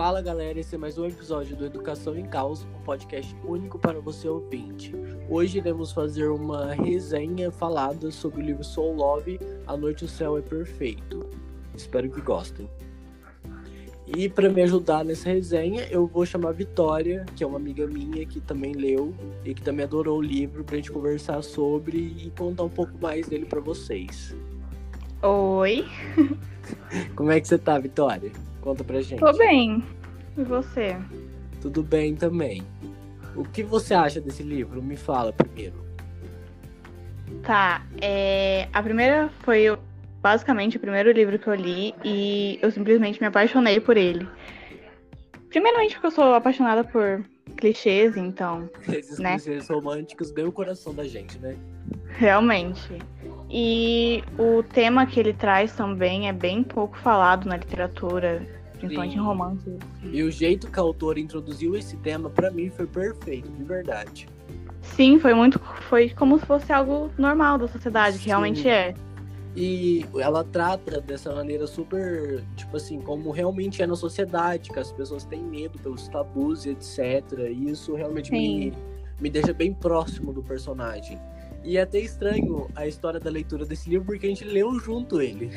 [0.00, 4.00] Fala galera, esse é mais um episódio do Educação em Caos, um podcast único para
[4.00, 4.94] você ouvinte.
[5.28, 10.38] Hoje iremos fazer uma resenha falada sobre o livro Soul Love, A Noite o Céu
[10.38, 11.28] é Perfeito.
[11.76, 12.66] Espero que gostem.
[14.06, 17.86] E para me ajudar nessa resenha, eu vou chamar a Vitória, que é uma amiga
[17.86, 19.14] minha que também leu
[19.44, 22.96] e que também adorou o livro, para a gente conversar sobre e contar um pouco
[22.98, 24.34] mais dele para vocês.
[25.22, 25.86] Oi.
[27.14, 28.32] Como é que você tá, Vitória?
[28.60, 29.20] Conta pra gente.
[29.20, 29.84] Tô bem.
[30.36, 30.96] E você?
[31.60, 32.62] Tudo bem também.
[33.36, 34.82] O que você acha desse livro?
[34.82, 35.74] Me fala primeiro.
[37.42, 38.68] Tá, é...
[38.72, 39.76] a primeira foi
[40.22, 44.26] basicamente o primeiro livro que eu li e eu simplesmente me apaixonei por ele.
[45.48, 47.24] Primeiramente porque eu sou apaixonada por
[47.56, 48.70] clichês, então.
[48.88, 49.32] Esses né?
[49.32, 51.56] clichês românticos ganham o coração da gente, né?
[52.16, 52.98] Realmente.
[53.50, 58.46] E o tema que ele traz também é bem pouco falado na literatura,
[58.78, 59.18] principalmente Sim.
[59.18, 59.78] em romances.
[60.04, 64.28] E o jeito que a autora introduziu esse tema, pra mim, foi perfeito, de verdade.
[64.82, 65.58] Sim, foi muito.
[65.88, 68.94] Foi como se fosse algo normal da sociedade, que realmente é.
[69.56, 74.92] E ela trata dessa maneira super, tipo assim, como realmente é na sociedade, que as
[74.92, 77.50] pessoas têm medo pelos tabus e etc.
[77.50, 78.72] E isso realmente me,
[79.20, 81.18] me deixa bem próximo do personagem.
[81.62, 85.20] E é até estranho a história da leitura desse livro, porque a gente leu junto
[85.20, 85.50] ele.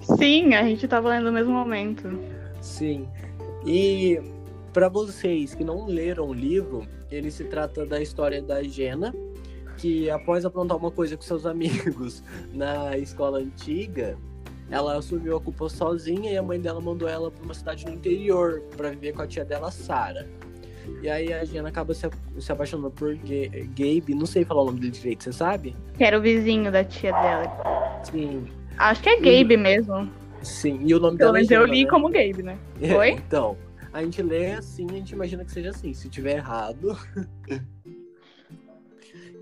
[0.00, 2.08] Sim, a gente tava lendo no mesmo momento.
[2.60, 3.08] Sim.
[3.66, 4.20] E
[4.72, 9.14] para vocês que não leram o livro, ele se trata da história da Jena,
[9.76, 14.16] que após aprontar uma coisa com seus amigos na escola antiga,
[14.70, 17.92] ela assumiu a culpa sozinha e a mãe dela mandou ela para uma cidade no
[17.92, 20.28] interior para viver com a tia dela, Sara.
[21.02, 24.66] E aí a Jena acaba se, se apaixonando por Ga- Gabe, não sei falar o
[24.66, 25.74] nome dele direito, você sabe?
[25.96, 28.00] Que era o vizinho da tia dela.
[28.04, 28.46] Sim,
[28.78, 30.10] Acho que é Gabe mesmo.
[30.42, 30.80] sim.
[30.84, 31.90] E o nome Pelo dela é menos eu li né?
[31.90, 32.58] como Gabe, né?
[32.98, 33.10] Oi?
[33.10, 33.56] Então,
[33.92, 35.92] a gente lê assim, a gente imagina que seja assim.
[35.94, 36.96] Se tiver errado.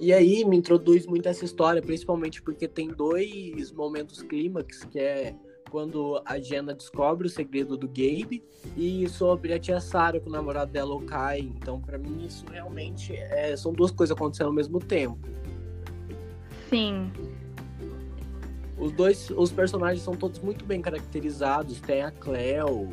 [0.00, 5.34] e aí me introduz muito essa história, principalmente porque tem dois momentos clímax, que é
[5.70, 8.42] quando a Jenna descobre o segredo do Gabe
[8.76, 11.40] e sobre a tia Sarah com o namorado dela, o Kai.
[11.40, 15.18] Então, pra mim, isso realmente é- são duas coisas acontecendo ao mesmo tempo.
[16.68, 17.10] Sim.
[18.78, 21.80] Os dois, os personagens são todos muito bem caracterizados.
[21.80, 22.88] Tem a Cleo,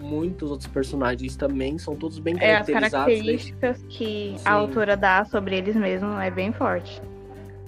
[0.00, 2.94] muitos outros personagens também são todos bem É, as caracterizados.
[2.94, 3.14] né?
[3.14, 4.42] características que Sim.
[4.44, 7.02] a autora dá sobre eles mesmos é bem forte.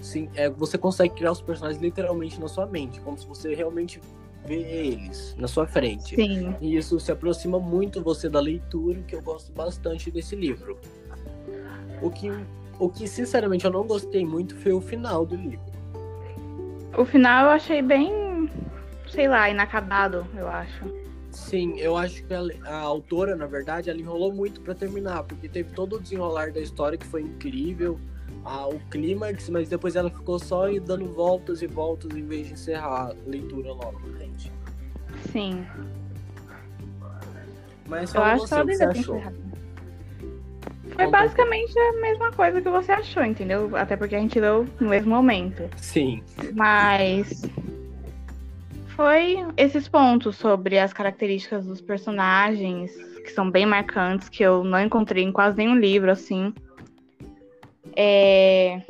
[0.01, 4.01] Sim, é, você consegue criar os personagens literalmente na sua mente, como se você realmente
[4.47, 6.15] vê eles na sua frente.
[6.15, 6.55] Sim.
[6.61, 10.79] E isso se aproxima muito você da leitura, que eu gosto bastante desse livro.
[12.01, 12.31] O que,
[12.79, 15.67] o que sinceramente eu não gostei muito foi o final do livro.
[16.97, 18.51] O final eu achei bem,
[19.09, 20.85] sei lá, inacabado, eu acho.
[21.31, 25.49] Sim, eu acho que a, a autora, na verdade, ela enrolou muito pra terminar, porque
[25.49, 28.01] teve todo o desenrolar da história que foi incrível,
[28.47, 33.11] o clímax, mas depois ela ficou só dando voltas e voltas em vez de encerrar
[33.11, 34.53] a leitura logo, gente.
[35.33, 35.67] Sim.
[37.89, 39.17] Mas Eu acho que você, ela devia ter achou?
[39.17, 39.47] encerrado.
[40.95, 43.77] Foi basicamente a mesma coisa que você achou, entendeu?
[43.77, 45.69] Até porque a gente leu no mesmo momento.
[45.77, 46.23] Sim,
[46.55, 47.43] Mas
[48.89, 52.91] foi esses pontos sobre as características dos personagens
[53.23, 56.55] que são bem marcantes, que eu não encontrei em quase nenhum livro, assim.
[57.97, 58.81] É,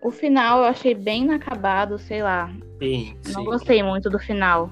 [0.00, 2.50] O final eu achei bem inacabado, sei lá.
[2.80, 3.44] sim, Não sim.
[3.44, 4.70] gostei muito do final.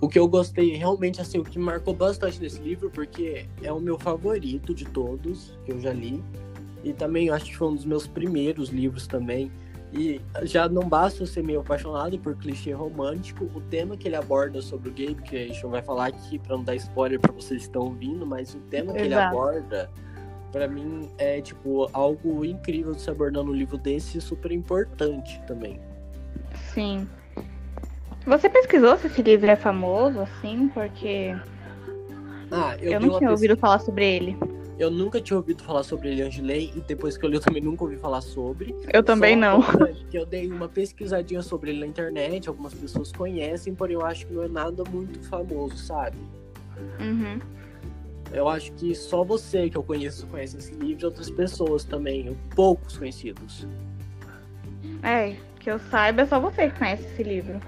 [0.00, 3.78] O que eu gostei, realmente, assim, o que marcou bastante desse livro, porque é o
[3.78, 6.20] meu favorito de todos que eu já li.
[6.82, 9.52] E também acho que foi um dos meus primeiros livros também.
[9.92, 14.16] E já não basta eu ser meio apaixonado por clichê romântico, o tema que ele
[14.16, 17.20] aborda sobre o Gabe, que a gente não vai falar aqui pra não dar spoiler
[17.20, 19.88] pra vocês que estão ouvindo, mas o tema que ele aborda,
[20.52, 25.40] pra mim, é, tipo, algo incrível de se abordar num livro desse e super importante
[25.46, 25.80] também.
[26.74, 27.08] Sim.
[28.26, 30.68] Você pesquisou se esse livro é famoso, assim?
[30.68, 31.34] Porque
[32.50, 34.36] Ah, eu, eu, não tinha pesquisa- ouvido falar sobre ele.
[34.78, 37.36] Eu nunca tinha ouvido falar sobre ele antes de ler, e depois que eu li
[37.36, 38.74] eu também nunca ouvi falar sobre.
[38.92, 39.62] Eu também Só não.
[40.10, 44.26] Que eu dei uma pesquisadinha sobre ele na internet, algumas pessoas conhecem, porém eu acho
[44.26, 46.16] que não é nada muito famoso, sabe?
[47.00, 47.38] Uhum.
[48.32, 52.36] Eu acho que só você que eu conheço conhece esse livro e outras pessoas também,
[52.54, 53.66] poucos conhecidos.
[55.02, 57.60] É, que eu saiba, é só você que conhece esse livro.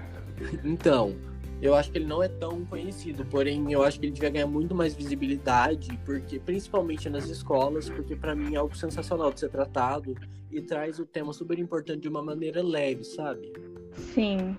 [0.63, 1.15] Então,
[1.61, 4.47] eu acho que ele não é tão conhecido, porém eu acho que ele devia ganhar
[4.47, 9.49] muito mais visibilidade, porque principalmente nas escolas, porque pra mim é algo sensacional de ser
[9.49, 10.15] tratado
[10.51, 13.53] e traz o tema super importante de uma maneira leve, sabe?
[14.13, 14.57] Sim.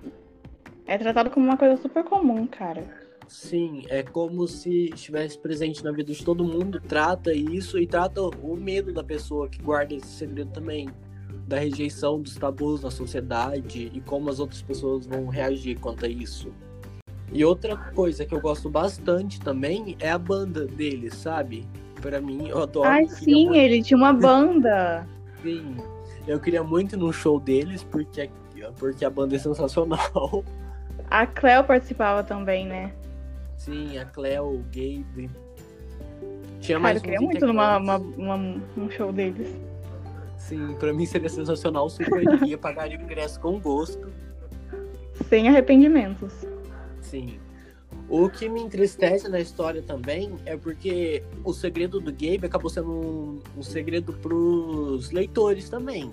[0.87, 3.06] É tratado como uma coisa super comum, cara.
[3.29, 8.21] Sim, é como se estivesse presente na vida de todo mundo, trata isso e trata
[8.23, 10.89] o medo da pessoa que guarda esse segredo também,
[11.47, 16.09] da rejeição dos tabus na sociedade e como as outras pessoas vão reagir quanto a
[16.09, 16.53] isso.
[17.33, 21.67] E outra coisa que eu gosto bastante também é a banda dele, sabe?
[22.01, 22.89] Para mim, eu adoro.
[22.89, 23.59] Ai, sim, muito...
[23.59, 25.07] ele tinha uma banda.
[25.43, 25.77] sim,
[26.27, 28.31] eu queria muito no show deles porque,
[28.79, 30.45] porque a banda é sensacional.
[31.11, 32.93] A Cleo participava também, né?
[33.57, 35.31] Sim, a Cleo, o Gabe.
[36.61, 38.37] Tinha Cara, mais eu queria muito numa, uma, uma,
[38.77, 39.55] um show deles.
[40.37, 44.13] Sim, pra mim seria sensacional, super iria, pagaria o ingresso com gosto.
[45.29, 46.47] Sem arrependimentos.
[47.01, 47.39] Sim.
[48.09, 52.91] O que me entristece na história também é porque o segredo do Gabe acabou sendo
[52.93, 56.13] um, um segredo pros leitores também.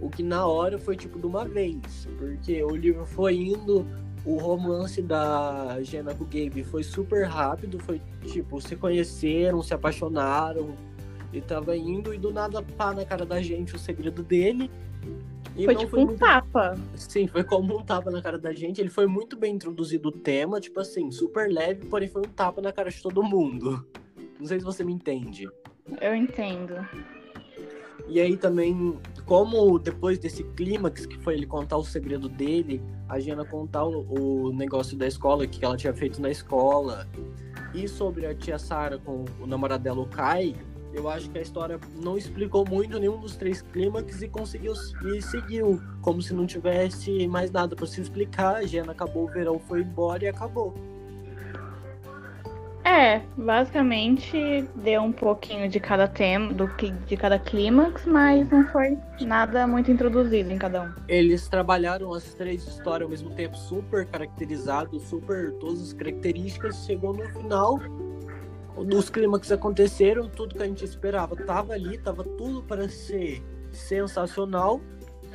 [0.00, 3.84] O que na hora foi tipo de uma vez, porque o livro foi indo,
[4.24, 9.74] o romance da Jenna com o Gabe foi super rápido, foi tipo, se conheceram, se
[9.74, 10.74] apaixonaram,
[11.32, 14.70] e tava indo, e do nada pá na cara da gente o segredo dele.
[15.56, 16.18] E foi tipo foi um muito...
[16.18, 16.76] tapa.
[16.96, 18.80] Sim, foi como um tapa na cara da gente.
[18.80, 22.60] Ele foi muito bem introduzido o tema, tipo assim, super leve, porém foi um tapa
[22.60, 23.86] na cara de todo mundo.
[24.38, 25.48] Não sei se você me entende.
[26.00, 26.74] Eu entendo.
[28.08, 33.18] E aí também, como depois desse clímax que foi ele contar o segredo dele, a
[33.18, 37.08] Giana contar o, o negócio da escola, que ela tinha feito na escola,
[37.74, 40.54] e sobre a tia Sara com o namorado dela, o Kai,
[40.92, 44.74] eu acho que a história não explicou muito nenhum dos três clímax e conseguiu
[45.04, 48.56] e seguiu, como se não tivesse mais nada para se explicar.
[48.56, 50.72] A Giana acabou o verão, foi embora e acabou.
[52.94, 56.70] É, basicamente deu um pouquinho de cada tema, do
[57.06, 60.92] de cada clímax, mas não foi nada muito introduzido em cada um.
[61.08, 66.86] Eles trabalharam as três histórias ao mesmo tempo, super caracterizado, super todas as características.
[66.86, 67.80] Chegou no final,
[68.76, 73.42] os clímax aconteceram, tudo que a gente esperava tava ali, tava tudo para ser
[73.72, 74.80] sensacional.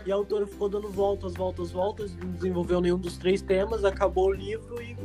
[0.06, 4.28] E a autora ficou dando voltas, voltas, voltas, não desenvolveu nenhum dos três temas, acabou
[4.28, 4.96] o livro e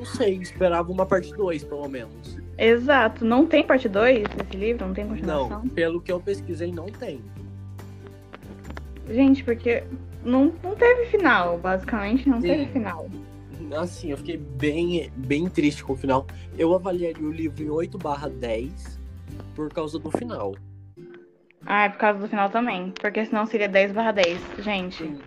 [0.00, 2.38] não sei, esperava uma parte 2, pelo menos.
[2.56, 3.22] Exato.
[3.22, 4.86] Não tem parte 2 desse livro?
[4.86, 5.48] Não tem continuação?
[5.50, 7.20] Não, pelo que eu pesquisei, não tem.
[9.10, 9.84] Gente, porque
[10.24, 12.48] não, não teve final, basicamente não Sim.
[12.48, 13.10] teve final.
[13.76, 16.26] Assim, eu fiquei bem, bem triste com o final.
[16.58, 18.98] Eu avaliaria o livro em 8 barra 10
[19.54, 20.54] por causa do final.
[21.66, 22.92] Ah, é por causa do final também.
[23.00, 24.40] Porque senão seria 10 barra 10.
[24.60, 25.18] Gente, Sim.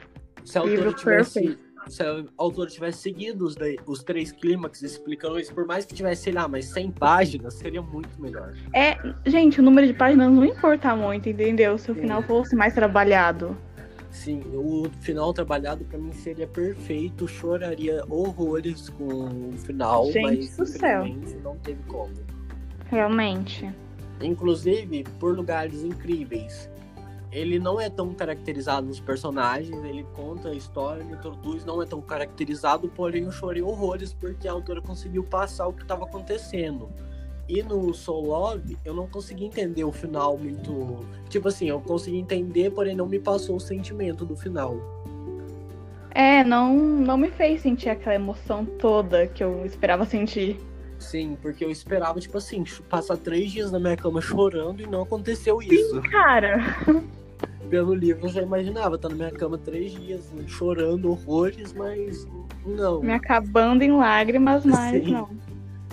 [0.43, 5.39] Se a autora tivesse perfeito se a autora tivesse seguido os, os três clímax explicando
[5.39, 8.53] isso, por mais que tivesse, sei lá, mais 100 páginas, seria muito melhor.
[8.73, 11.77] É, gente, o número de páginas não importa muito, entendeu?
[11.77, 12.01] Se o Sim.
[12.01, 13.55] final fosse mais trabalhado.
[14.11, 20.57] Sim, o final trabalhado para mim seria perfeito, choraria horrores com o final, gente mas
[20.57, 21.03] do céu.
[21.43, 22.13] não teve como.
[22.91, 23.73] Realmente.
[24.21, 26.69] Inclusive, por lugares incríveis
[27.33, 31.85] ele não é tão caracterizado nos personagens, ele conta a história, ele introduz, não é
[31.85, 36.89] tão caracterizado, porém eu chorei horrores porque a autora conseguiu passar o que estava acontecendo.
[37.49, 40.99] E no Soul Love, eu não consegui entender o final muito.
[41.27, 44.77] Tipo assim, eu consegui entender, porém não me passou o sentimento do final.
[46.11, 50.57] É, não, não me fez sentir aquela emoção toda que eu esperava sentir.
[50.99, 55.01] Sim, porque eu esperava, tipo assim, passar três dias na minha cama chorando e não
[55.01, 56.01] aconteceu isso.
[56.01, 56.59] Sim, cara.
[57.69, 62.27] Pelo livro eu já imaginava, tá na minha cama três dias, chorando horrores, mas
[62.65, 63.01] não.
[63.01, 65.11] Me acabando em lágrimas, mas Sim.
[65.11, 65.29] não.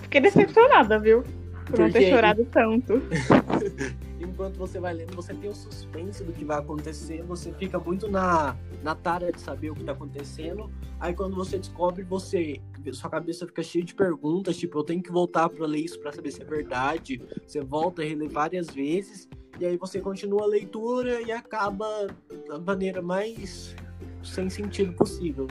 [0.02, 1.22] Fiquei decepcionada, viu?
[1.22, 1.82] Por Porque...
[1.82, 3.00] não ter chorado tanto.
[4.20, 8.06] Enquanto você vai lendo, você tem o suspense do que vai acontecer, você fica muito
[8.06, 10.70] na, na tara de saber o que tá acontecendo.
[11.00, 12.60] Aí quando você descobre, você.
[12.92, 16.12] Sua cabeça fica cheia de perguntas, tipo, eu tenho que voltar para ler isso para
[16.12, 17.20] saber se é verdade.
[17.46, 19.28] Você volta a reler várias vezes.
[19.58, 22.06] E aí você continua a leitura e acaba
[22.48, 23.74] da maneira mais
[24.22, 25.46] sem sentido possível.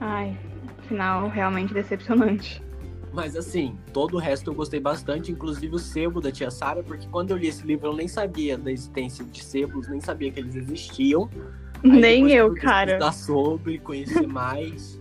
[0.00, 0.38] Ai,
[0.88, 2.62] final realmente decepcionante.
[3.14, 7.06] Mas assim, todo o resto eu gostei bastante, inclusive o sebo da tia Sara, porque
[7.06, 10.40] quando eu li esse livro eu nem sabia da existência de sebos, nem sabia que
[10.40, 11.30] eles existiam.
[11.84, 12.92] Aí nem eu, cara.
[12.92, 15.00] Estudar sobre, conhecer mais.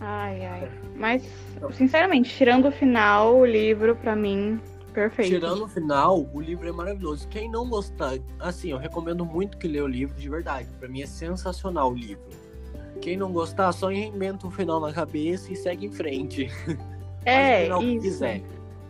[0.00, 0.70] Ai, ai.
[0.96, 1.22] Mas,
[1.72, 4.58] sinceramente, tirando o final, o livro, para mim,
[4.94, 5.28] Perfeito.
[5.28, 7.26] Tirando o final, o livro é maravilhoso.
[7.26, 10.68] Quem não gostar, assim, eu recomendo muito que lê o livro de verdade.
[10.78, 12.22] Para mim é sensacional o livro.
[13.04, 16.50] Quem não gostar, só inventa o final na cabeça e segue em frente.
[17.26, 18.02] É, Faz isso.
[18.02, 18.42] quiser.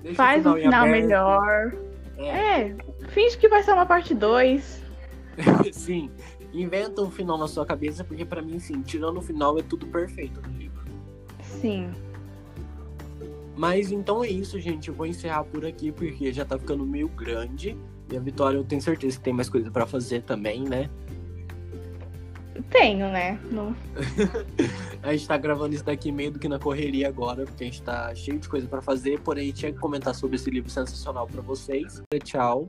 [0.02, 1.73] Deixa Faz um final melhor.
[2.18, 2.62] É.
[2.62, 2.76] é,
[3.11, 4.83] finge que vai ser uma parte 2.
[5.73, 6.11] sim,
[6.52, 9.87] inventa um final na sua cabeça, porque para mim, sim, tirando o final é tudo
[9.87, 10.83] perfeito no livro.
[11.44, 11.92] Sim.
[13.56, 14.88] Mas então é isso, gente.
[14.88, 17.78] Eu vou encerrar por aqui porque já tá ficando meio grande.
[18.11, 20.90] E a Vitória, eu tenho certeza que tem mais coisa para fazer também, né?
[22.71, 23.38] Tenho, né?
[23.50, 23.75] Não...
[25.02, 27.83] a gente tá gravando isso daqui meio do que na correria agora, porque a gente
[27.83, 31.40] tá cheio de coisa para fazer, porém tinha que comentar sobre esse livro sensacional para
[31.40, 32.02] vocês.
[32.23, 32.68] Tchau.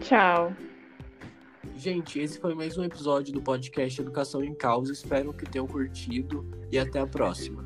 [0.00, 0.52] Tchau.
[1.76, 4.92] Gente, esse foi mais um episódio do podcast Educação em Causa.
[4.92, 7.64] Espero que tenham curtido e até a próxima.